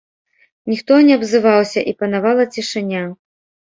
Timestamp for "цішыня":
2.53-3.09